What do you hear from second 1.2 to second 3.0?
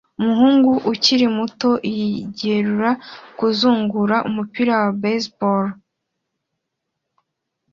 muto yitegura